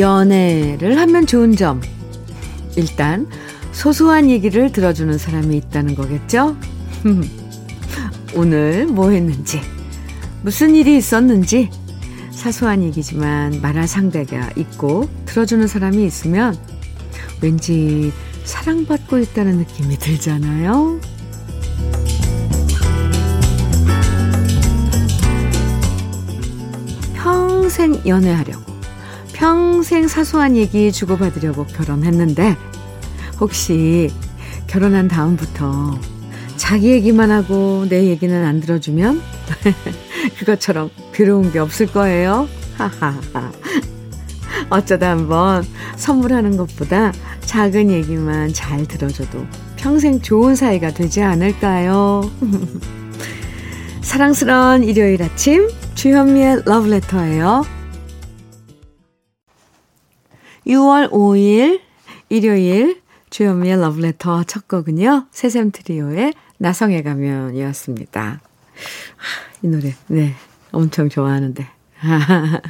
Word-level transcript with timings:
연애를 0.00 0.98
하면 0.98 1.26
좋은 1.26 1.54
점. 1.54 1.80
일단, 2.76 3.28
소소한 3.72 4.30
얘기를 4.30 4.72
들어주는 4.72 5.16
사람이 5.16 5.56
있다는 5.56 5.94
거겠죠? 5.94 6.56
오늘 8.34 8.86
뭐 8.86 9.10
했는지, 9.10 9.60
무슨 10.42 10.74
일이 10.74 10.96
있었는지, 10.96 11.70
사소한 12.30 12.82
얘기지만 12.82 13.60
말할 13.60 13.86
상대가 13.86 14.48
있고 14.56 15.08
들어주는 15.26 15.66
사람이 15.66 16.02
있으면 16.06 16.56
왠지 17.42 18.12
사랑받고 18.44 19.18
있다는 19.18 19.58
느낌이 19.58 19.98
들잖아요. 19.98 21.00
평생 27.14 28.00
연애하려고, 28.06 28.69
평생 29.40 30.06
사소한 30.06 30.54
얘기 30.54 30.92
주고받으려고 30.92 31.64
결혼했는데, 31.64 32.58
혹시 33.40 34.10
결혼한 34.66 35.08
다음부터 35.08 35.98
자기 36.56 36.90
얘기만 36.90 37.30
하고 37.30 37.86
내 37.88 38.04
얘기는 38.04 38.44
안 38.44 38.60
들어주면 38.60 39.22
그것처럼 40.38 40.90
괴로운 41.14 41.50
게 41.50 41.58
없을 41.58 41.86
거예요. 41.86 42.50
하하하. 42.76 43.50
어쩌다 44.68 45.10
한번 45.12 45.64
선물하는 45.96 46.58
것보다 46.58 47.14
작은 47.40 47.90
얘기만 47.90 48.52
잘 48.52 48.86
들어줘도 48.86 49.46
평생 49.76 50.20
좋은 50.20 50.54
사이가 50.54 50.92
되지 50.92 51.22
않을까요? 51.22 52.30
사랑스러운 54.02 54.84
일요일 54.84 55.22
아침 55.22 55.66
주현미의 55.94 56.64
러브레터예요. 56.66 57.79
6월 60.70 61.10
5일 61.10 61.80
일요일 62.28 63.00
주현미의 63.30 63.80
러브레터 63.80 64.44
첫 64.44 64.68
곡은요. 64.68 65.26
새샘 65.32 65.72
트리오의 65.72 66.32
나성의 66.58 67.02
가면이었습니다. 67.02 68.40
이 69.62 69.66
노래, 69.66 69.94
네. 70.06 70.34
엄청 70.70 71.08
좋아하는데. 71.08 71.66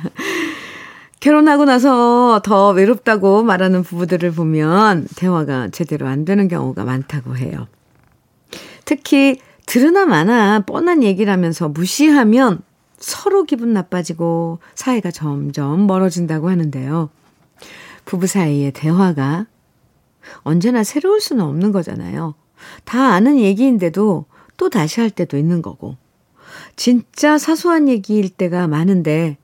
결혼하고 1.21 1.67
나서 1.67 2.41
더 2.43 2.71
외롭다고 2.71 3.43
말하는 3.43 3.83
부부들을 3.83 4.33
보면 4.33 5.07
대화가 5.17 5.69
제대로 5.69 6.09
안 6.09 6.25
되는 6.25 6.49
경우가 6.49 6.85
많다고 6.85 7.37
해요. 7.37 7.69
특히 8.87 9.39
들으나 9.67 10.07
마나 10.07 10.61
뻔한 10.61 11.03
얘기를 11.03 11.31
하면서 11.31 11.69
무시하면 11.69 12.63
서로 12.97 13.45
기분 13.45 13.75
나빠지고 13.75 14.59
사이가 14.75 15.11
점점 15.11 15.87
멀어진다고 15.87 16.49
하는데요. 16.49 17.11
부부 18.11 18.27
사이의 18.27 18.73
대화가 18.73 19.47
언제나 20.39 20.83
새로울 20.83 21.21
수는 21.21 21.45
없는 21.45 21.71
거잖아요. 21.71 22.35
다 22.85 23.13
아는 23.13 23.39
얘기인데도 23.39 24.25
또 24.57 24.69
다시 24.69 25.01
할 25.01 25.11
때도 25.11 25.37
있는 25.37 25.63
거고. 25.63 25.97
진짜 26.75 27.39
사소한 27.39 27.89
얘기일 27.89 28.31
때가 28.31 28.67
많은데 28.67 29.39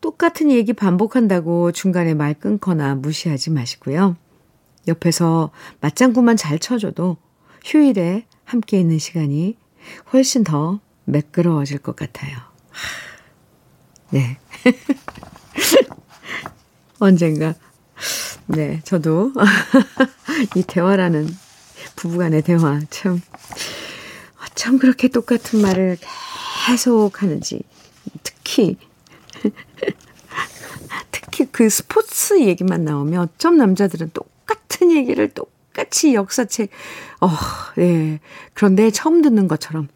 똑같은 0.00 0.50
얘기 0.50 0.72
반복한다고 0.72 1.72
중간에 1.72 2.14
말 2.14 2.32
끊거나 2.32 2.94
무시하지 2.94 3.50
마시고요. 3.50 4.16
옆에서 4.88 5.50
맞장구만 5.80 6.38
잘 6.38 6.58
쳐줘도 6.58 7.18
휴일에 7.66 8.24
함께 8.44 8.80
있는 8.80 8.98
시간이 8.98 9.58
훨씬 10.14 10.42
더 10.42 10.80
매끄러워질 11.04 11.80
것 11.80 11.96
같아요. 11.96 12.34
네. 14.08 14.38
언젠가, 16.98 17.54
네, 18.48 18.80
저도 18.84 19.32
이 20.54 20.62
대화라는 20.62 21.28
부부간의 21.96 22.42
대화 22.42 22.80
참, 22.90 23.20
참 24.54 24.78
그렇게 24.78 25.08
똑같은 25.08 25.60
말을 25.60 25.98
계속 26.66 27.22
하는지, 27.22 27.60
특히, 28.22 28.76
특히 31.10 31.46
그 31.50 31.68
스포츠 31.68 32.40
얘기만 32.40 32.84
나오면 32.84 33.20
어쩜 33.20 33.56
남자들은 33.56 34.10
똑같은 34.12 34.92
얘기를 34.92 35.28
똑같이 35.28 36.14
역사책, 36.14 36.70
어, 37.20 37.28
네. 37.76 38.20
그런데 38.54 38.90
처음 38.92 39.22
듣는 39.22 39.48
것처럼 39.48 39.88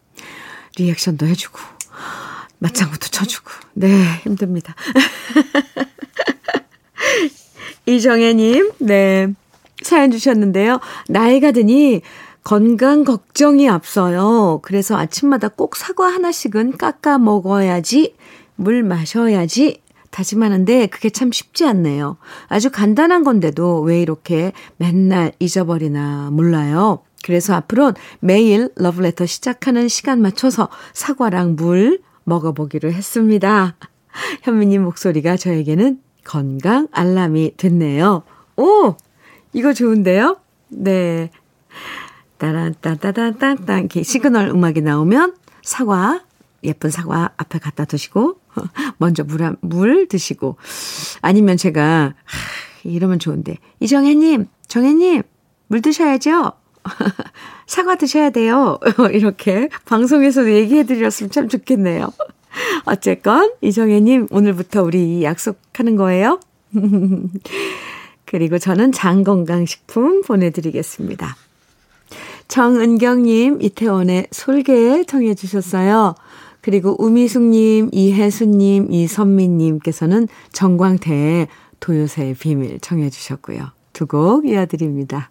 리액션도 0.77 1.25
해주고, 1.25 1.57
맞장구도 2.59 3.07
쳐주고, 3.07 3.49
네, 3.73 4.17
힘듭니다. 4.23 4.75
이정혜님, 7.91 8.71
네. 8.79 9.27
사연 9.83 10.11
주셨는데요. 10.11 10.79
나이가 11.09 11.51
드니 11.51 12.01
건강 12.43 13.03
걱정이 13.03 13.69
앞서요. 13.69 14.59
그래서 14.63 14.97
아침마다 14.97 15.47
꼭 15.47 15.75
사과 15.75 16.07
하나씩은 16.07 16.77
깎아 16.77 17.17
먹어야지, 17.17 18.15
물 18.55 18.83
마셔야지 18.83 19.81
다짐하는데 20.11 20.87
그게 20.87 21.09
참 21.09 21.31
쉽지 21.31 21.65
않네요. 21.65 22.17
아주 22.47 22.69
간단한 22.69 23.23
건데도 23.23 23.81
왜 23.81 24.01
이렇게 24.01 24.51
맨날 24.77 25.31
잊어버리나 25.39 26.29
몰라요. 26.31 26.99
그래서 27.23 27.53
앞으로 27.53 27.93
매일 28.19 28.69
러브레터 28.75 29.25
시작하는 29.25 29.87
시간 29.87 30.21
맞춰서 30.21 30.69
사과랑 30.93 31.55
물 31.55 32.01
먹어보기로 32.23 32.91
했습니다. 32.91 33.75
현미님 34.43 34.83
목소리가 34.83 35.37
저에게는 35.37 35.99
건강 36.23 36.87
알람이 36.91 37.53
됐네요. 37.57 38.23
오! 38.57 38.95
이거 39.53 39.73
좋은데요? 39.73 40.37
네. 40.69 41.31
따란따따단딴딴 42.37 43.79
이렇게 43.79 44.03
시그널 44.03 44.47
음악이 44.49 44.81
나오면 44.81 45.35
사과, 45.61 46.23
예쁜 46.63 46.89
사과 46.89 47.31
앞에 47.37 47.59
갖다 47.59 47.85
두시고, 47.85 48.39
먼저 48.97 49.23
물, 49.23 49.55
물 49.61 50.07
드시고, 50.07 50.57
아니면 51.21 51.57
제가, 51.57 52.13
하, 52.23 52.37
이러면 52.83 53.19
좋은데, 53.19 53.57
이정혜님, 53.79 54.47
정혜님, 54.67 55.21
물 55.67 55.81
드셔야죠? 55.81 56.53
사과 57.67 57.95
드셔야 57.95 58.31
돼요. 58.31 58.79
이렇게 59.13 59.69
방송에서도 59.85 60.51
얘기해 60.51 60.83
드렸으면 60.83 61.29
참 61.29 61.47
좋겠네요. 61.47 62.11
어쨌건, 62.85 63.51
이정혜님, 63.61 64.27
오늘부터 64.31 64.83
우리 64.83 65.23
약속하는 65.23 65.95
거예요. 65.95 66.39
그리고 68.25 68.57
저는 68.59 68.91
장건강식품 68.91 70.21
보내드리겠습니다. 70.23 71.35
정은경님, 72.47 73.61
이태원의 73.61 74.27
솔개 74.31 75.03
청해 75.05 75.35
주셨어요. 75.35 76.15
그리고 76.61 76.95
우미숙님, 76.99 77.89
이혜수님, 77.91 78.91
이선미님께서는 78.91 80.27
정광태의 80.51 81.47
도요새의 81.79 82.35
비밀 82.35 82.79
청해 82.79 83.09
주셨고요. 83.09 83.71
두 83.93 84.05
곡 84.05 84.45
이어드립니다. 84.47 85.29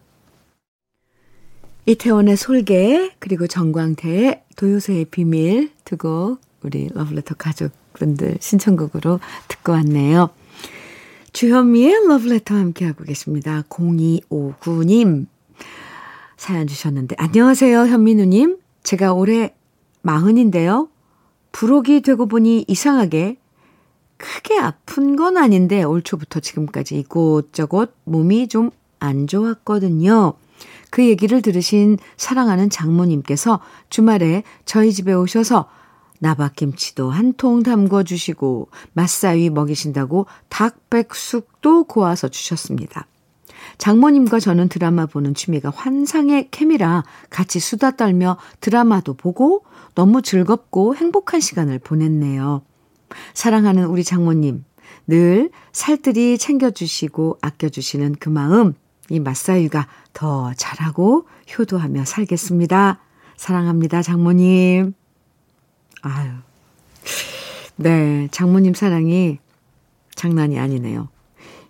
이태원의 1.86 2.36
솔개, 2.36 3.10
그리고 3.18 3.46
정광태의 3.46 4.42
도요새의 4.56 5.06
비밀 5.06 5.70
두 5.84 5.96
곡 5.96 6.40
우리 6.62 6.88
러블레터 6.92 7.34
가족분들 7.36 8.38
신청곡으로 8.40 9.20
듣고 9.48 9.72
왔네요. 9.72 10.30
주현미의 11.32 12.08
러브레터 12.08 12.54
함께하고 12.54 13.04
계십니다. 13.04 13.62
0259님 13.68 15.26
사연 16.36 16.66
주셨는데 16.66 17.16
안녕하세요 17.18 17.86
현민우님. 17.86 18.58
제가 18.82 19.12
올해 19.12 19.54
마흔인데요. 20.02 20.88
불혹이 21.52 22.02
되고 22.02 22.26
보니 22.26 22.64
이상하게 22.68 23.36
크게 24.16 24.58
아픈 24.58 25.16
건 25.16 25.36
아닌데 25.36 25.82
올 25.82 26.02
초부터 26.02 26.40
지금까지 26.40 26.98
이곳저곳 26.98 27.94
몸이 28.04 28.48
좀 28.48 28.70
안 29.00 29.26
좋았거든요. 29.26 30.34
그 30.90 31.04
얘기를 31.04 31.42
들으신 31.42 31.98
사랑하는 32.16 32.70
장모님께서 32.70 33.60
주말에 33.88 34.44
저희 34.64 34.92
집에 34.92 35.12
오셔서 35.12 35.68
나박김치도 36.20 37.10
한 37.10 37.34
통 37.36 37.62
담궈 37.62 38.04
주시고 38.04 38.68
맛사위 38.92 39.50
먹이신다고 39.50 40.26
닭백숙도 40.48 41.84
고아서 41.84 42.28
주셨습니다. 42.28 43.06
장모님과 43.78 44.40
저는 44.40 44.68
드라마 44.68 45.06
보는 45.06 45.34
취미가 45.34 45.70
환상의 45.74 46.48
케미라 46.50 47.04
같이 47.30 47.60
수다 47.60 47.92
떨며 47.92 48.36
드라마도 48.60 49.14
보고 49.14 49.64
너무 49.94 50.22
즐겁고 50.22 50.94
행복한 50.96 51.40
시간을 51.40 51.78
보냈네요. 51.78 52.62
사랑하는 53.34 53.86
우리 53.86 54.04
장모님, 54.04 54.64
늘 55.06 55.50
살뜰히 55.72 56.38
챙겨주시고 56.38 57.38
아껴주시는 57.40 58.16
그 58.20 58.28
마음, 58.28 58.74
이 59.08 59.18
맛사위가 59.18 59.88
더 60.12 60.52
잘하고 60.54 61.26
효도하며 61.58 62.04
살겠습니다. 62.04 63.00
사랑합니다, 63.36 64.02
장모님. 64.02 64.99
아유. 66.02 66.30
네, 67.76 68.28
장모님 68.30 68.74
사랑이 68.74 69.38
장난이 70.14 70.58
아니네요. 70.58 71.08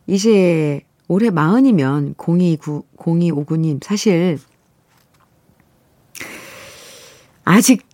이제 0.06 0.82
올해 1.08 1.30
마흔이면 1.30 2.14
0229, 2.18 2.84
0259님, 2.96 3.82
사실, 3.82 4.38
아직 7.44 7.86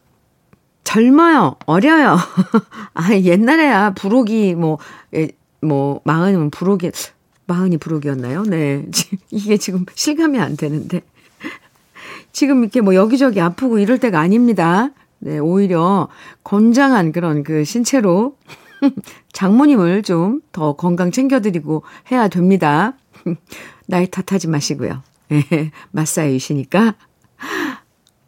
젊어요. 0.85 1.56
어려요. 1.67 2.17
아, 2.94 3.15
옛날에야 3.15 3.94
부록이 3.94 4.55
뭐, 4.55 4.79
예, 5.15 5.29
뭐, 5.61 6.00
마흔이면 6.05 6.50
부록이, 6.50 6.91
마흔이 7.47 7.79
부록이었나요? 7.79 8.43
네. 8.44 8.87
이게 9.31 9.56
지금 9.56 9.85
실감이 9.94 10.38
안 10.38 10.56
되는데. 10.56 11.03
지금 12.33 12.62
이렇게 12.62 12.83
뭐 12.83 12.94
여기저기 12.94 13.41
아프고 13.41 13.79
이럴 13.79 13.99
때가 13.99 14.21
아닙니다. 14.21 14.91
네, 15.19 15.39
오히려 15.39 16.09
건장한 16.45 17.13
그런 17.13 17.43
그 17.43 17.65
신체로 17.65 18.37
장모님을 19.33 20.03
좀 20.03 20.41
더 20.53 20.75
건강 20.75 21.11
챙겨드리고 21.11 21.83
해야 22.11 22.29
됩니다. 22.29 22.95
나이 23.87 24.11
탓하지 24.11 24.49
마시고요. 24.49 25.03
네, 25.29 25.71
맞사이시니까 25.91 26.95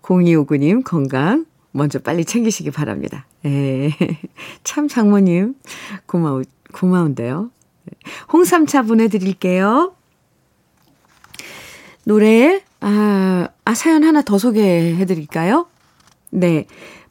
0259님 0.02 0.84
건강 0.84 1.46
먼저 1.72 1.98
빨리 1.98 2.24
챙기시기 2.24 2.70
바랍니다. 2.70 3.26
예. 3.44 3.90
참 4.64 4.88
장모님 4.88 5.54
고마우 6.06 6.42
고마운데요. 6.72 7.50
홍삼차 8.32 8.82
보내드릴게요. 8.82 9.94
노래 12.04 12.62
아, 12.80 13.48
아 13.64 13.74
사연 13.74 14.04
하나 14.04 14.22
더 14.22 14.38
소개해드릴까요? 14.38 15.66
네. 16.30 16.66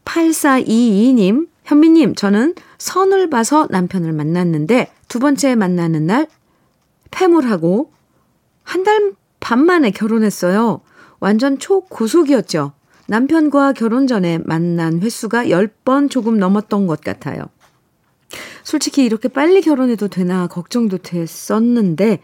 8422님, 0.05 1.47
현미님, 1.65 2.15
저는 2.15 2.55
선을 2.77 3.29
봐서 3.29 3.67
남편을 3.69 4.13
만났는데 4.13 4.91
두 5.07 5.19
번째 5.19 5.55
만나는 5.55 6.05
날 6.07 6.27
폐물하고 7.11 7.91
한 8.63 8.83
달 8.83 9.13
반 9.39 9.65
만에 9.65 9.91
결혼했어요. 9.91 10.81
완전 11.19 11.57
초고속이었죠. 11.57 12.73
남편과 13.07 13.73
결혼 13.73 14.07
전에 14.07 14.39
만난 14.43 14.99
횟수가 14.99 15.45
10번 15.45 16.09
조금 16.09 16.37
넘었던 16.37 16.87
것 16.87 16.99
같아요. 16.99 17.43
솔직히 18.63 19.05
이렇게 19.05 19.29
빨리 19.29 19.61
결혼해도 19.61 20.09
되나 20.09 20.47
걱정도 20.47 20.97
됐었는데 20.97 22.19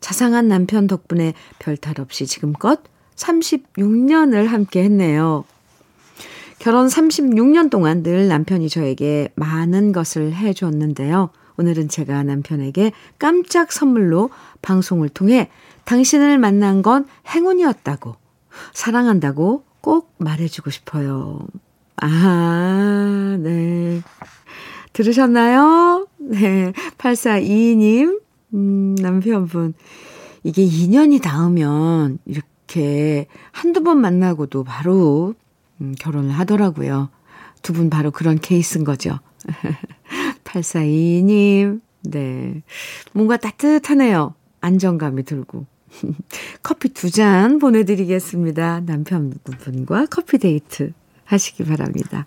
자상한 0.00 0.48
남편 0.48 0.86
덕분에 0.86 1.34
별탈 1.58 2.00
없이 2.00 2.26
지금껏 2.26 2.80
36년을 3.16 4.46
함께 4.46 4.82
했네요. 4.84 5.44
결혼 6.66 6.88
36년 6.88 7.70
동안 7.70 8.02
늘 8.02 8.26
남편이 8.26 8.68
저에게 8.68 9.28
많은 9.36 9.92
것을 9.92 10.34
해줬는데요. 10.34 11.30
오늘은 11.58 11.88
제가 11.88 12.24
남편에게 12.24 12.90
깜짝 13.20 13.70
선물로 13.70 14.30
방송을 14.62 15.08
통해 15.10 15.48
당신을 15.84 16.38
만난 16.38 16.82
건 16.82 17.06
행운이었다고, 17.28 18.16
사랑한다고 18.72 19.62
꼭 19.80 20.12
말해주고 20.18 20.70
싶어요. 20.70 21.38
아, 22.02 23.36
네. 23.38 24.02
들으셨나요? 24.92 26.08
네. 26.18 26.72
8422님, 26.98 28.20
음, 28.54 28.96
남편분. 28.96 29.74
이게 30.42 30.64
인연이 30.64 31.20
닿으면 31.20 32.18
이렇게 32.24 33.28
한두 33.52 33.84
번 33.84 34.00
만나고도 34.00 34.64
바로 34.64 35.36
음, 35.80 35.94
결혼을 35.98 36.30
하더라고요. 36.32 37.10
두 37.62 37.72
분 37.72 37.90
바로 37.90 38.10
그런 38.10 38.38
케이스인 38.38 38.84
거죠. 38.84 39.18
842님, 40.44 41.80
네. 42.04 42.62
뭔가 43.12 43.36
따뜻하네요. 43.36 44.34
안정감이 44.60 45.24
들고. 45.24 45.66
커피 46.62 46.90
두 46.90 47.10
잔 47.10 47.58
보내드리겠습니다. 47.58 48.80
남편분과 48.86 50.06
커피 50.06 50.38
데이트 50.38 50.92
하시기 51.24 51.64
바랍니다. 51.64 52.26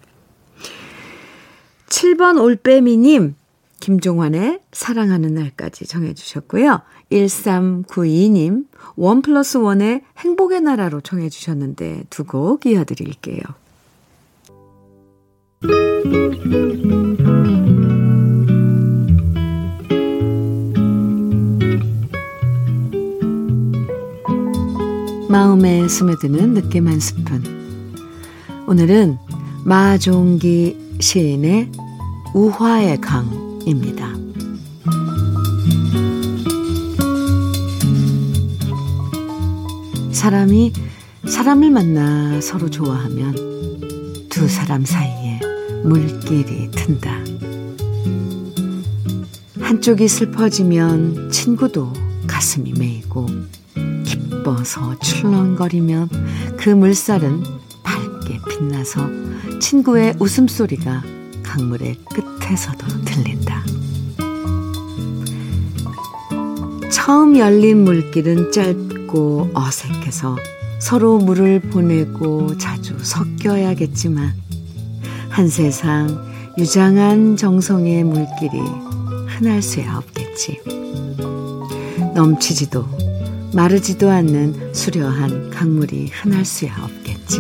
7번 1.88 2.42
올빼미님, 2.42 3.36
김종환의 3.80 4.60
사랑하는 4.72 5.34
날까지 5.34 5.88
정해주셨고요. 5.88 6.82
1392님, 7.12 8.68
원 8.96 9.22
플러스 9.22 9.58
원의 9.58 10.02
행복의 10.18 10.62
나라로 10.62 11.02
정해주셨는데 11.02 12.06
두 12.10 12.24
곡 12.26 12.66
이어드릴게요. 12.66 13.42
마음에 25.30 25.88
스며드는 25.88 26.54
느낌 26.56 26.88
한 26.88 27.00
스푼. 27.00 27.44
오늘은 28.68 29.18
마종기 29.64 30.98
시인의 31.00 31.72
우화의 32.34 33.00
강입니다. 33.02 34.19
사람이 40.20 40.74
사람을 41.26 41.72
만나 41.72 42.42
서로 42.42 42.70
좋아하면 42.70 44.28
두 44.28 44.50
사람 44.50 44.84
사이에 44.84 45.40
물길이 45.86 46.70
튼다. 46.72 47.24
한쪽이 49.62 50.10
슬퍼지면 50.10 51.32
친구도 51.32 51.94
가슴이 52.28 52.74
메이고 52.78 53.28
기뻐서 54.04 55.00
출렁거리면 55.00 56.10
그 56.58 56.70
물살은 56.70 57.42
밝게 57.84 58.42
빛나서 58.50 59.10
친구의 59.62 60.16
웃음소리가 60.20 61.02
강물의 61.44 61.96
끝에서도 62.14 62.88
들린다. 63.06 63.64
처음 66.92 67.38
열린 67.38 67.86
물길은 67.86 68.52
짧 68.52 68.89
고 69.10 69.50
어색해서 69.56 70.38
서로 70.80 71.18
물을 71.18 71.60
보내고 71.60 72.58
자주 72.60 72.96
섞여야겠지만 73.02 74.34
한 75.30 75.48
세상 75.48 76.08
유장한 76.60 77.36
정성의 77.36 78.04
물길이 78.04 78.60
흔할 79.28 79.64
수야 79.64 79.98
없겠지. 79.98 80.60
넘치지도 82.14 82.86
마르지도 83.54 84.10
않는 84.12 84.76
수려한 84.76 85.50
강물이 85.50 86.12
흔할 86.14 86.46
수야 86.46 86.76
없겠지. 86.84 87.40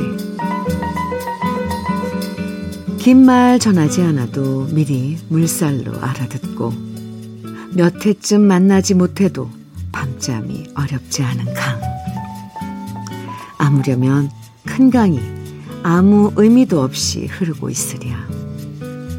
긴 2.97 3.25
말 3.25 3.59
전하지 3.59 4.01
않아도 4.01 4.67
미리 4.71 5.17
물살로 5.29 5.99
알아듣고 6.01 6.73
몇 7.75 8.05
해쯤 8.05 8.41
만나지 8.41 8.95
못해도 8.95 9.58
밤잠이 9.99 10.65
어렵지 10.75 11.23
않은 11.23 11.53
강. 11.53 11.81
아무려면 13.57 14.29
큰 14.65 14.89
강이 14.89 15.19
아무 15.83 16.31
의미도 16.37 16.81
없이 16.81 17.25
흐르고 17.25 17.69
있으랴. 17.69 18.15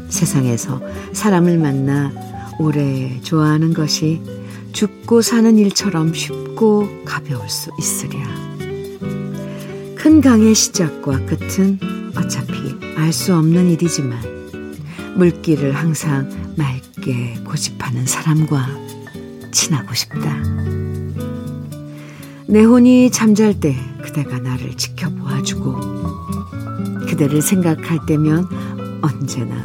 세상에서 0.09 0.81
사람을 1.13 1.59
만나 1.59 2.11
오래 2.57 3.19
좋아하는 3.21 3.75
것이 3.75 4.23
죽고 4.71 5.21
사는 5.21 5.55
일처럼 5.55 6.15
쉽고 6.15 7.05
가벼울 7.05 7.47
수 7.47 7.69
있으랴. 7.77 8.19
큰 9.95 10.19
강의 10.19 10.55
시작과 10.55 11.25
끝은 11.27 11.79
어차피 12.15 12.53
알 12.95 13.13
수 13.13 13.35
없는 13.35 13.69
일이지만 13.69 14.19
물길을 15.15 15.73
항상 15.73 16.27
맑게 16.55 17.41
고집하는 17.45 18.07
사람과 18.07 18.90
친하고 19.51 19.93
싶다. 19.93 20.41
내 22.47 22.63
혼이 22.63 23.11
잠잘 23.11 23.59
때 23.59 23.75
그대가 24.03 24.39
나를 24.39 24.75
지켜보아주고 24.75 25.75
그대를 27.07 27.41
생각할 27.41 28.05
때면 28.05 28.47
언제나 29.01 29.55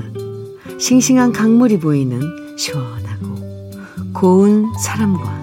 싱싱한 0.79 1.33
강물이 1.33 1.81
보이는 1.81 2.21
시원하고 2.57 3.71
고운 4.13 4.73
사람과 4.79 5.36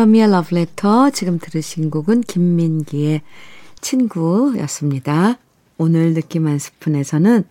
주현미의 0.00 0.30
러브레터 0.30 1.10
지금 1.10 1.38
들으신 1.38 1.90
곡은 1.90 2.22
김민기의 2.22 3.20
친구였습니다. 3.82 5.36
오늘 5.76 6.14
느낌 6.14 6.46
한 6.46 6.58
스푼에서는 6.58 7.44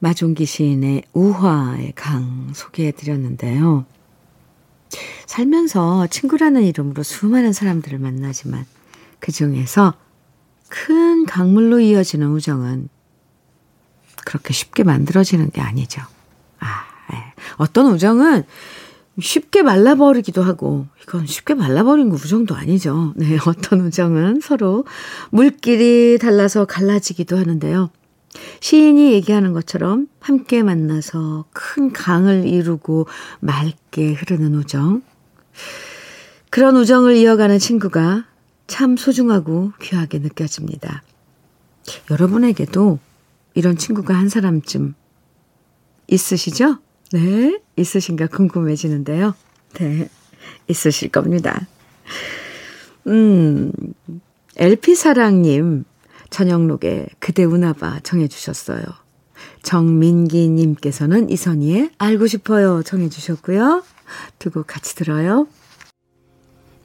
마종기 0.00 0.44
시인의 0.44 1.04
우화의 1.14 1.92
강 1.94 2.50
소개해 2.52 2.92
드렸는데요. 2.92 3.86
살면서 5.24 6.08
친구라는 6.08 6.62
이름으로 6.62 7.02
수많은 7.02 7.54
사람들을 7.54 7.98
만나지만 7.98 8.66
그 9.18 9.32
중에서 9.32 9.94
큰 10.68 11.24
강물로 11.24 11.80
이어지는 11.80 12.28
우정은 12.32 12.90
그렇게 14.26 14.52
쉽게 14.52 14.82
만들어지는 14.82 15.50
게 15.52 15.62
아니죠. 15.62 16.02
아, 16.58 16.84
네. 17.10 17.16
어떤 17.56 17.90
우정은 17.94 18.44
쉽게 19.18 19.62
말라버리기도 19.62 20.42
하고, 20.42 20.86
이건 21.02 21.26
쉽게 21.26 21.54
말라버린 21.54 22.10
우정도 22.10 22.54
아니죠. 22.54 23.12
네, 23.16 23.36
어떤 23.46 23.80
우정은 23.80 24.40
서로 24.40 24.84
물길이 25.30 26.18
달라서 26.18 26.66
갈라지기도 26.66 27.36
하는데요. 27.36 27.90
시인이 28.60 29.12
얘기하는 29.12 29.52
것처럼 29.52 30.06
함께 30.20 30.62
만나서 30.62 31.46
큰 31.52 31.92
강을 31.92 32.46
이루고 32.46 33.06
맑게 33.40 34.14
흐르는 34.14 34.54
우정. 34.54 35.02
그런 36.50 36.76
우정을 36.76 37.16
이어가는 37.16 37.58
친구가 37.58 38.24
참 38.66 38.96
소중하고 38.96 39.72
귀하게 39.80 40.18
느껴집니다. 40.20 41.02
여러분에게도 42.10 42.98
이런 43.54 43.76
친구가 43.76 44.14
한 44.14 44.28
사람쯤 44.28 44.94
있으시죠? 46.06 46.78
네, 47.12 47.60
있으신가 47.76 48.28
궁금해지는데요. 48.28 49.34
네, 49.74 50.08
있으실 50.68 51.08
겁니다. 51.10 51.66
음, 53.06 53.72
LP사랑님, 54.56 55.84
저녁록에 56.30 57.06
그대 57.18 57.44
우나봐 57.44 58.00
정해주셨어요. 58.02 58.82
정민기님께서는 59.62 61.30
이선희의 61.30 61.90
알고 61.98 62.26
싶어요 62.26 62.82
정해주셨고요. 62.82 63.82
두 64.38 64.50
곡 64.50 64.66
같이 64.66 64.94
들어요. 64.94 65.46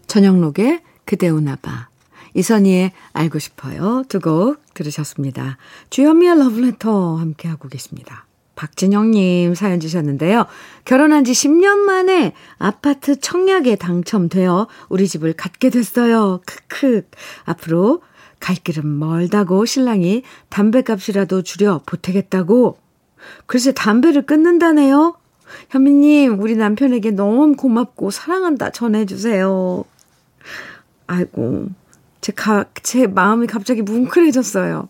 저녁록에 0.07 0.81
그대 1.05 1.29
우나봐. 1.29 1.89
이선희의 2.33 2.91
알고 3.13 3.39
싶어요. 3.39 4.03
두 4.09 4.19
곡 4.19 4.61
들으셨습니다. 4.73 5.57
주현미의 5.89 6.37
러브레터 6.39 7.15
함께하고 7.17 7.67
계십니다. 7.69 8.24
박진영님 8.55 9.53
사연 9.55 9.79
주셨는데요. 9.79 10.45
결혼한 10.85 11.23
지 11.23 11.33
10년 11.33 11.79
만에 11.79 12.33
아파트 12.57 13.19
청약에 13.19 13.75
당첨되어 13.75 14.67
우리 14.89 15.07
집을 15.07 15.33
갖게 15.33 15.69
됐어요. 15.69 16.41
크크. 16.45 17.07
앞으로 17.43 18.01
갈 18.39 18.55
길은 18.55 18.99
멀다고 18.99 19.65
신랑이 19.65 20.23
담배값이라도 20.49 21.41
줄여 21.41 21.81
보태겠다고. 21.85 22.77
글쎄 23.45 23.71
담배를 23.71 24.25
끊는다네요. 24.25 25.15
현미님, 25.69 26.39
우리 26.39 26.55
남편에게 26.55 27.11
너무 27.11 27.55
고맙고 27.55 28.11
사랑한다 28.11 28.71
전해주세요. 28.71 29.83
아이고, 31.07 31.67
제, 32.21 32.31
가, 32.31 32.65
제 32.81 33.07
마음이 33.07 33.47
갑자기 33.47 33.81
뭉클해졌어요. 33.81 34.89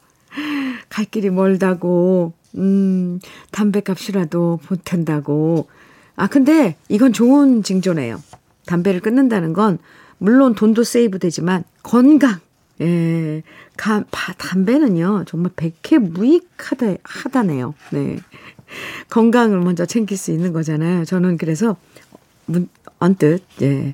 갈 0.90 1.06
길이 1.06 1.30
멀다고, 1.30 2.34
음, 2.58 3.20
담배값이라도 3.52 4.60
보탠다고. 4.66 5.68
아, 6.16 6.28
근데 6.28 6.76
이건 6.90 7.14
좋은 7.14 7.64
징조네요. 7.64 8.22
담배를 8.66 9.02
끊는다는 9.02 9.54
건, 9.54 9.78
물론 10.18 10.56
돈도 10.56 10.84
세이브 10.84 11.20
되지만, 11.20 11.64
건강, 11.84 12.40
예, 12.82 13.44
가, 13.78 14.04
바, 14.12 14.34
담배는요, 14.34 15.26
정말 15.28 15.52
백해 15.56 16.00
무익하다, 16.00 16.96
하다네요. 17.04 17.74
네. 17.92 18.18
건강을 19.10 19.60
먼저 19.60 19.86
챙길 19.86 20.18
수 20.18 20.32
있는 20.32 20.54
거잖아요. 20.54 21.06
저는 21.06 21.38
그래서, 21.38 21.76
문, 22.46 22.68
언뜻, 23.00 23.44
예, 23.62 23.94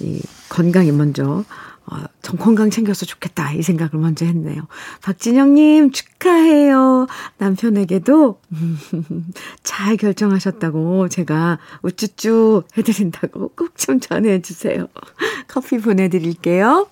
이, 0.00 0.20
건강이 0.48 0.92
먼저, 0.92 1.44
어, 1.90 2.04
전 2.22 2.38
건강 2.38 2.70
챙겨서 2.70 3.04
좋겠다. 3.04 3.52
이 3.52 3.62
생각을 3.62 4.00
먼저 4.00 4.24
했네요. 4.24 4.68
박진영님, 5.02 5.90
축하해요. 5.90 7.08
남편에게도, 7.38 8.40
잘 9.64 9.96
결정하셨다고 9.96 11.08
제가 11.08 11.58
우쭈쭈 11.82 12.62
해드린다고 12.78 13.48
꼭 13.56 13.70
좀 13.76 13.98
전해주세요. 13.98 14.86
커피 15.48 15.78
보내드릴게요. 15.78 16.86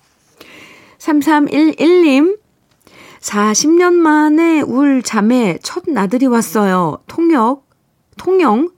3311님, 0.97 2.37
40년 3.21 3.93
만에 3.93 4.61
울 4.61 5.01
잠에 5.03 5.59
첫 5.63 5.83
나들이 5.87 6.25
왔어요. 6.25 6.97
통역, 7.07 7.67
통영, 8.17 8.69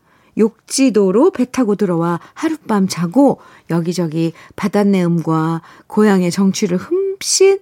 욕지도로 0.42 1.32
배 1.32 1.46
타고 1.46 1.76
들어와 1.76 2.20
하룻밤 2.34 2.88
자고 2.90 3.40
여기저기 3.70 4.34
바닷내음과 4.56 5.62
고향의 5.88 6.32
정취를 6.32 6.78
흠씬 6.78 7.60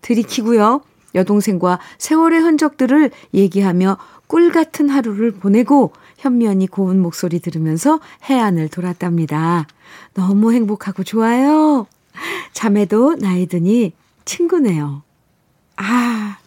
들이키고요. 0.00 0.82
여동생과 1.14 1.78
세월의 1.98 2.40
흔적들을 2.40 3.10
얘기하며 3.34 3.96
꿀 4.26 4.50
같은 4.50 4.88
하루를 4.88 5.30
보내고 5.32 5.92
현면이 6.18 6.66
고운 6.66 7.00
목소리 7.00 7.38
들으면서 7.38 8.00
해안을 8.24 8.68
돌았답니다. 8.68 9.66
너무 10.14 10.52
행복하고 10.52 11.04
좋아요. 11.04 11.86
자매도 12.52 13.16
나이 13.16 13.46
드니 13.46 13.92
친구네요. 14.24 15.02
아, 15.76 16.38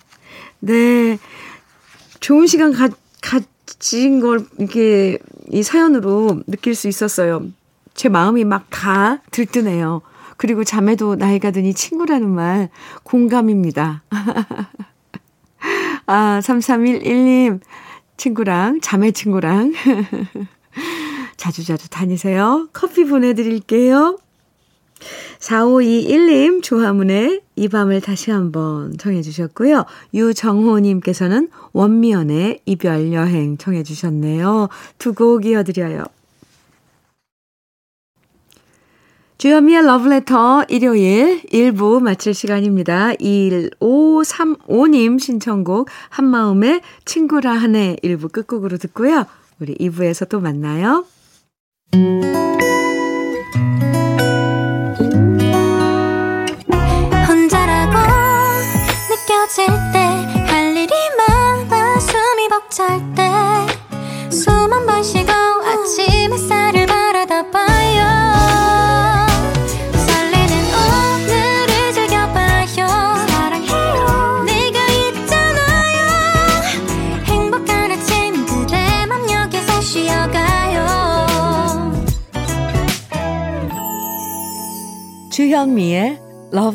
네. 0.59 1.17
좋은 2.19 2.47
시간 2.47 2.73
가, 2.73 2.89
가 3.21 3.39
진걸 3.79 4.45
이렇게 4.57 5.19
이 5.51 5.63
사연으로 5.63 6.41
느낄 6.47 6.75
수 6.75 6.87
있었어요. 6.87 7.45
제 7.93 8.09
마음이 8.09 8.45
막 8.45 8.67
다 8.69 9.21
들뜨네요. 9.31 10.01
그리고 10.37 10.63
자매도 10.63 11.15
나이가 11.15 11.51
드니 11.51 11.73
친구라는 11.73 12.29
말 12.29 12.69
공감입니다. 13.03 14.03
아, 16.05 16.39
3311님, 16.41 17.59
친구랑, 18.17 18.79
자매 18.81 19.11
친구랑. 19.11 19.73
자주자주 21.37 21.89
다니세요. 21.89 22.69
커피 22.73 23.03
보내드릴게요. 23.05 24.17
4521님 25.39 26.61
조화문의 26.61 27.41
이 27.55 27.67
밤을 27.67 28.01
다시 28.01 28.31
한번 28.31 28.97
청해 28.97 29.21
주셨고요. 29.21 29.85
유정호님께서는 30.13 31.49
원미연의 31.71 32.61
이별 32.65 33.13
여행 33.13 33.57
청해 33.57 33.83
주셨네요. 33.83 34.69
두 34.97 35.13
곡 35.13 35.45
이어드려요. 35.45 36.03
주현미의 39.37 39.85
러브레터 39.85 40.65
일요일 40.67 41.41
1부 41.43 42.01
마칠 42.01 42.33
시간입니다. 42.33 43.13
1535님 43.13 45.17
신청곡 45.17 45.87
한마음의 46.09 46.81
친구라 47.05 47.53
하네 47.53 47.97
1부 48.03 48.33
끝곡으로 48.33 48.77
듣고요. 48.77 49.25
우리 49.61 49.75
2부에서 49.75 50.27
또 50.27 50.41
만나요. 50.41 51.05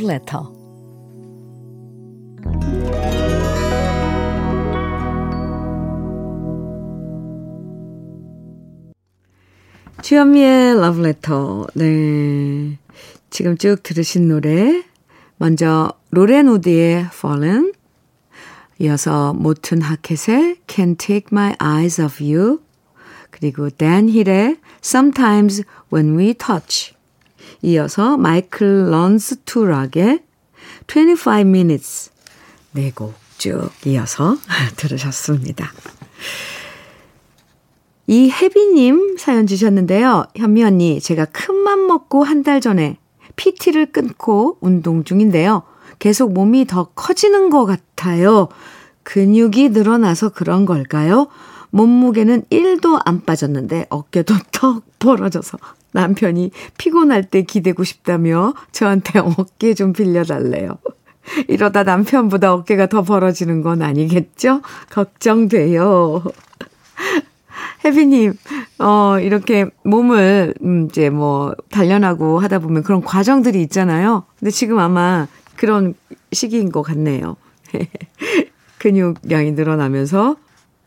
Love 0.04 0.10
Letter 0.10 0.64
주현미의 10.02 10.80
러브레터. 10.80 11.66
네. 11.74 12.78
지금 13.30 13.56
쭉 13.56 13.82
들으신 13.82 14.28
노래. 14.28 14.84
먼저 15.38 15.92
로렌 16.10 16.48
우드의 16.48 17.06
Fallen. 17.06 17.72
이어서 18.78 19.32
모튼 19.32 19.80
하켓의 19.80 20.56
Can't 20.66 20.98
Take 20.98 21.28
My 21.32 21.54
Eyes 21.58 22.02
Off 22.02 22.22
You. 22.22 22.60
그리고 23.30 23.70
댄 23.70 24.10
힐의 24.10 24.58
Sometimes 24.82 25.64
When 25.90 26.18
We 26.18 26.34
Touch. 26.34 26.93
이어서 27.64 28.16
마이클 28.18 28.90
런스 28.90 29.36
투락의 29.44 30.20
25 30.86 31.30
Minutes. 31.40 32.10
네 32.72 32.90
곡 32.94 33.14
쭉 33.38 33.70
이어서 33.86 34.36
들으셨습니다. 34.76 35.72
이 38.06 38.30
혜비님 38.30 39.16
사연 39.18 39.46
주셨는데요. 39.46 40.26
현미 40.36 40.62
언니, 40.62 41.00
제가 41.00 41.24
큰 41.26 41.54
맘 41.64 41.86
먹고 41.86 42.22
한 42.22 42.42
달 42.42 42.60
전에 42.60 42.98
PT를 43.36 43.86
끊고 43.86 44.58
운동 44.60 45.02
중인데요. 45.04 45.62
계속 45.98 46.32
몸이 46.34 46.66
더 46.66 46.84
커지는 46.94 47.48
것 47.48 47.64
같아요. 47.64 48.48
근육이 49.04 49.70
늘어나서 49.70 50.28
그런 50.30 50.66
걸까요? 50.66 51.28
몸무게는 51.74 52.42
1도 52.50 53.00
안 53.04 53.24
빠졌는데 53.24 53.86
어깨도 53.88 54.34
턱 54.52 54.84
벌어져서 55.00 55.58
남편이 55.92 56.52
피곤할 56.78 57.24
때 57.24 57.42
기대고 57.42 57.82
싶다며 57.82 58.54
저한테 58.70 59.18
어깨 59.18 59.74
좀 59.74 59.92
빌려달래요. 59.92 60.78
이러다 61.48 61.82
남편보다 61.82 62.52
어깨가 62.52 62.86
더 62.86 63.02
벌어지는 63.02 63.62
건 63.62 63.82
아니겠죠? 63.82 64.62
걱정돼요. 64.90 66.22
혜비님, 67.84 68.34
어, 68.78 69.18
이렇게 69.20 69.66
몸을, 69.82 70.54
음, 70.62 70.88
이제 70.90 71.10
뭐, 71.10 71.54
단련하고 71.70 72.38
하다 72.38 72.60
보면 72.60 72.82
그런 72.82 73.02
과정들이 73.02 73.60
있잖아요. 73.62 74.24
근데 74.38 74.50
지금 74.50 74.78
아마 74.78 75.26
그런 75.56 75.94
시기인 76.32 76.72
것 76.72 76.82
같네요. 76.82 77.36
근육량이 78.78 79.52
늘어나면서 79.52 80.36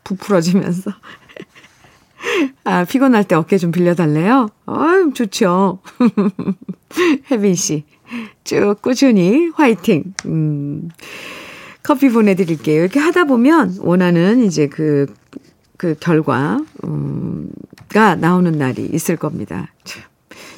부풀어지면서. 0.08 0.90
아, 2.64 2.84
피곤할 2.84 3.24
때 3.24 3.34
어깨 3.34 3.58
좀 3.58 3.70
빌려달래요? 3.70 4.48
아유, 4.66 5.12
좋죠. 5.14 5.80
혜빈 7.30 7.54
씨. 7.54 7.84
쭉 8.44 8.76
꾸준히 8.80 9.50
화이팅. 9.54 10.14
음, 10.26 10.88
커피 11.82 12.08
보내드릴게요. 12.08 12.80
이렇게 12.80 12.98
하다 12.98 13.24
보면 13.24 13.76
원하는 13.80 14.42
이제 14.42 14.66
그, 14.66 15.12
그 15.76 15.94
결과, 16.00 16.58
음, 16.84 17.50
가 17.88 18.14
나오는 18.14 18.52
날이 18.52 18.88
있을 18.92 19.16
겁니다. 19.16 19.68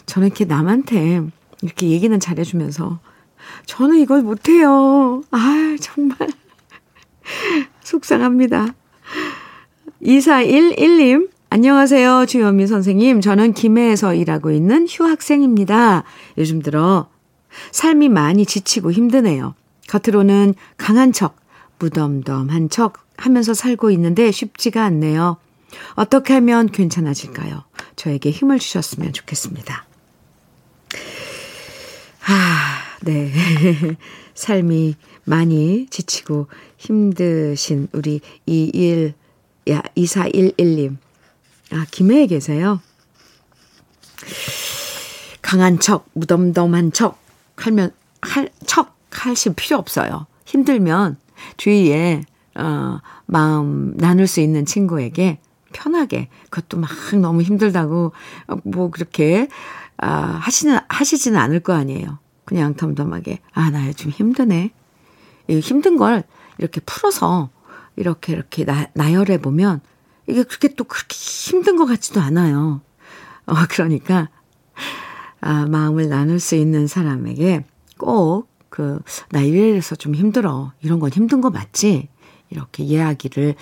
저는 0.06 0.28
이렇게 0.28 0.44
남한테 0.44 1.22
이렇게 1.62 1.88
얘기는 1.90 2.18
잘해주면서 2.18 2.98
저는 3.66 3.98
이걸 3.98 4.22
못해요. 4.22 5.22
아 5.30 5.76
정말. 5.80 6.18
속상합니다. 7.82 8.74
2411님, 10.02 11.28
안녕하세요. 11.50 12.24
주현미 12.26 12.66
선생님. 12.66 13.20
저는 13.20 13.52
김해에서 13.52 14.14
일하고 14.14 14.50
있는 14.50 14.86
휴학생입니다. 14.88 16.04
요즘 16.38 16.62
들어 16.62 17.08
삶이 17.72 18.08
많이 18.08 18.46
지치고 18.46 18.92
힘드네요. 18.92 19.54
겉으로는 19.88 20.54
강한 20.78 21.12
척, 21.12 21.36
무덤덤한 21.78 22.70
척 22.70 23.04
하면서 23.16 23.52
살고 23.52 23.90
있는데 23.90 24.30
쉽지가 24.30 24.82
않네요. 24.84 25.36
어떻게 25.94 26.32
하면 26.34 26.70
괜찮아질까요? 26.70 27.64
저에게 27.96 28.30
힘을 28.30 28.58
주셨으면 28.58 29.12
좋겠습니다. 29.12 29.84
아, 32.26 32.80
네. 33.02 33.30
삶이 34.34 34.94
많이 35.24 35.86
지치고 35.90 36.46
힘드신 36.78 37.88
우리 37.92 38.20
21, 38.46 39.14
야, 39.68 39.82
2411님. 39.96 40.96
아, 41.72 41.86
김해에 41.90 42.26
계세요? 42.26 42.80
강한 45.42 45.78
척, 45.78 46.06
무덤덤한 46.14 46.92
척, 46.92 47.18
하면, 47.56 47.92
할, 48.22 48.50
척 48.66 48.96
하실 49.10 49.54
필요 49.54 49.76
없어요. 49.76 50.26
힘들면 50.46 51.18
주위에, 51.56 52.22
어, 52.54 52.98
마음 53.26 53.96
나눌 53.96 54.26
수 54.26 54.40
있는 54.40 54.64
친구에게 54.64 55.40
편하게, 55.72 56.28
그것도 56.50 56.78
막 56.78 56.90
너무 57.20 57.42
힘들다고, 57.42 58.12
뭐, 58.64 58.90
그렇게, 58.90 59.48
아, 59.98 60.08
하시는, 60.40 60.78
하시지는 60.88 61.38
않을 61.38 61.60
거 61.60 61.74
아니에요. 61.74 62.18
그냥 62.44 62.74
덤덤하게, 62.74 63.40
아, 63.52 63.70
나 63.70 63.86
요즘 63.86 64.10
힘드네. 64.10 64.72
이 65.48 65.60
힘든 65.60 65.96
걸 65.96 66.24
이렇게 66.58 66.80
풀어서 66.80 67.50
이렇게 67.96 68.32
이렇게 68.32 68.64
나, 68.64 68.86
나열해 68.94 69.38
보면 69.38 69.80
이게 70.26 70.42
그렇게 70.44 70.68
또 70.74 70.84
그렇게 70.84 71.14
힘든 71.14 71.76
것 71.76 71.86
같지도 71.86 72.20
않아요. 72.20 72.80
어, 73.46 73.54
그러니까, 73.68 74.28
아, 75.40 75.66
마음을 75.66 76.08
나눌 76.08 76.38
수 76.38 76.54
있는 76.54 76.86
사람에게 76.86 77.64
꼭 77.98 78.48
그, 78.68 79.00
나 79.30 79.40
이래서 79.40 79.96
좀 79.96 80.14
힘들어. 80.14 80.72
이런 80.80 81.00
건 81.00 81.10
힘든 81.10 81.40
거 81.40 81.50
맞지? 81.50 82.08
이렇게 82.50 82.84
이야기를, 82.84 83.56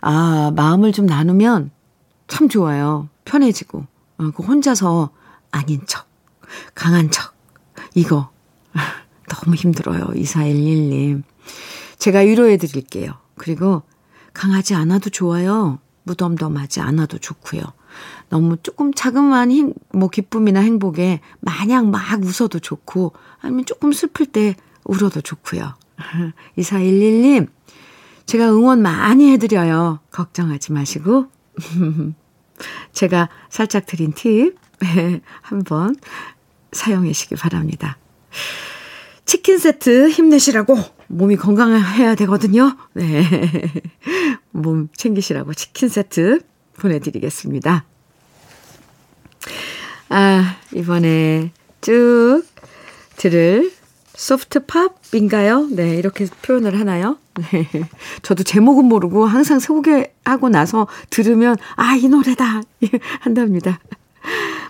아, 0.00 0.52
마음을 0.56 0.92
좀 0.92 1.06
나누면 1.06 1.70
참 2.28 2.48
좋아요. 2.48 3.08
편해지고. 3.24 3.86
어, 4.18 4.30
그 4.34 4.42
혼자서 4.42 5.10
아닌 5.50 5.82
척, 5.86 6.06
강한 6.74 7.10
척, 7.10 7.34
이거 7.94 8.30
너무 9.28 9.54
힘들어요. 9.54 10.06
2411님. 10.14 11.22
제가 11.98 12.20
위로해 12.20 12.56
드릴게요. 12.56 13.12
그리고 13.36 13.82
강하지 14.32 14.74
않아도 14.74 15.10
좋아요. 15.10 15.78
무덤덤하지 16.04 16.80
않아도 16.80 17.18
좋고요. 17.18 17.62
너무 18.28 18.56
조금 18.62 18.92
자그마한 18.92 19.50
힘, 19.50 19.74
뭐 19.92 20.08
기쁨이나 20.08 20.60
행복에 20.60 21.20
마냥 21.40 21.90
막 21.90 22.22
웃어도 22.22 22.60
좋고 22.60 23.12
아니면 23.40 23.64
조금 23.64 23.92
슬플 23.92 24.26
때 24.26 24.54
울어도 24.84 25.20
좋고요. 25.20 25.74
2411님, 26.58 27.48
제가 28.26 28.50
응원 28.52 28.82
많이 28.82 29.30
해드려요. 29.32 30.00
걱정하지 30.10 30.72
마시고. 30.72 31.26
제가 32.92 33.28
살짝 33.48 33.86
드린 33.86 34.12
팁 34.12 34.56
한번 35.42 35.96
사용하시기 36.72 37.36
바랍니다. 37.36 37.96
치킨 39.26 39.58
세트 39.58 40.08
힘내시라고 40.08 40.76
몸이 41.08 41.36
건강해야 41.36 42.14
되거든요. 42.14 42.76
네. 42.94 43.24
몸 44.52 44.88
챙기시라고 44.96 45.52
치킨 45.52 45.88
세트 45.88 46.40
보내드리겠습니다. 46.78 47.84
아, 50.08 50.56
이번에 50.72 51.50
쭉 51.80 52.42
들을 53.16 53.72
소프트 54.14 54.60
팝인가요? 55.12 55.68
네, 55.72 55.96
이렇게 55.96 56.26
표현을 56.42 56.78
하나요? 56.78 57.18
네. 57.34 57.68
저도 58.22 58.44
제목은 58.44 58.86
모르고 58.86 59.26
항상 59.26 59.58
소개하고 59.58 60.48
나서 60.48 60.86
들으면, 61.10 61.56
아, 61.74 61.96
이 61.96 62.08
노래다! 62.08 62.62
한답니다. 63.20 63.78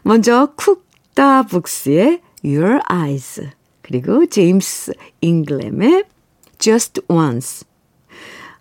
먼저, 0.02 0.52
쿡다북스의 0.56 2.22
Your 2.44 2.80
Eyes. 2.90 3.55
그리고 3.86 4.26
제임스 4.26 4.92
잉글램의 5.20 6.04
Just 6.58 7.02
Once. 7.08 7.64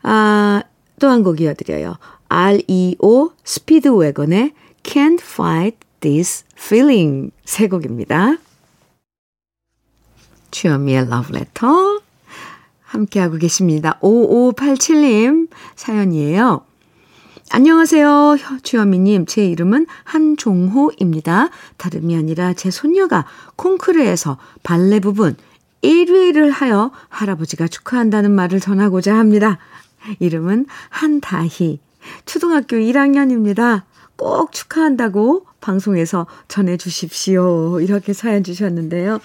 아, 0.03 0.61
또 0.99 1.07
한 1.09 1.23
곡 1.23 1.41
이어드려요. 1.41 1.97
REO 2.29 3.31
스피드웨건의 3.43 4.53
Can't 4.83 5.19
Fight 5.21 5.77
This 5.99 6.45
Feeling 6.55 7.31
세 7.43 7.67
곡입니다. 7.67 8.37
주현미의 10.51 11.09
러브레터 11.09 12.01
함께하고 12.83 13.37
계십니다. 13.37 13.97
5587님 14.01 15.49
사연이에요. 15.75 16.61
안녕하세요. 17.51 18.37
주현미님. 18.63 19.27
제 19.27 19.45
이름은 19.45 19.85
한종호입니다. 20.03 21.49
다름이 21.77 22.15
아니라 22.17 22.53
제 22.53 22.71
손녀가 22.71 23.25
콩쿠르에서 23.55 24.37
발레 24.63 24.99
부분 24.99 25.37
1위를 25.83 26.49
하여 26.51 26.91
할아버지가 27.09 27.67
축하한다는 27.67 28.31
말을 28.31 28.59
전하고자 28.59 29.15
합니다. 29.15 29.59
이름은 30.19 30.65
한다희. 30.89 31.79
초등학교 32.25 32.77
1학년입니다. 32.77 33.83
꼭 34.17 34.51
축하한다고 34.51 35.45
방송에서 35.61 36.25
전해 36.47 36.77
주십시오. 36.77 37.79
이렇게 37.79 38.13
사연 38.13 38.43
주셨는데요. 38.43 39.19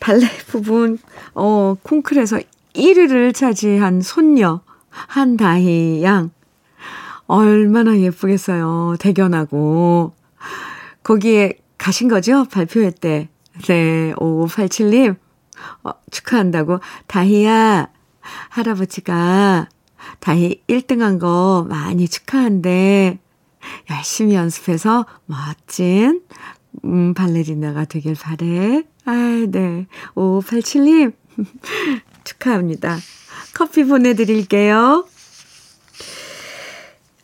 발레 0.00 0.26
부분, 0.46 0.98
어, 1.34 1.76
콩쿨에서 1.82 2.40
1위를 2.74 3.34
차지한 3.34 4.00
손녀. 4.00 4.60
한다희 5.08 6.02
양. 6.02 6.30
얼마나 7.26 7.96
예쁘겠어요. 7.98 8.96
대견하고. 9.00 10.14
거기에 11.02 11.58
가신 11.78 12.08
거죠? 12.08 12.44
발표회 12.44 12.90
때. 12.92 13.28
네, 13.66 14.12
5587님. 14.14 15.16
어, 15.84 15.90
축하한다고. 16.10 16.80
다희야, 17.06 17.88
할아버지가 18.50 19.68
다희 20.20 20.62
1등 20.68 21.00
한 21.00 21.18
거 21.18 21.66
많이 21.68 22.06
축하한데, 22.08 23.18
열심히 23.90 24.34
연습해서 24.34 25.06
멋진, 25.26 26.22
음, 26.84 27.14
발레리나가 27.14 27.84
되길 27.86 28.14
바래. 28.14 28.82
아, 29.04 29.12
네. 29.48 29.86
5587님. 30.14 31.12
축하합니다. 32.24 32.96
커피 33.54 33.84
보내드릴게요. 33.84 35.06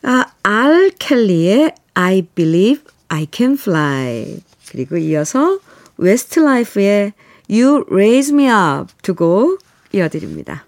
아, 0.03 0.27
알 0.43 0.91
켈리의 0.99 1.75
I 1.95 2.23
Believe 2.35 2.85
I 3.09 3.27
Can 3.31 3.55
Fly. 3.61 4.41
그리고 4.71 4.97
이어서 4.97 5.61
웨스트라이프의 5.99 7.13
You 7.51 7.85
Raise 7.91 8.35
Me 8.35 8.47
Up 8.49 8.93
두 9.03 9.15
곡 9.15 9.59
이어드립니다. 9.93 10.65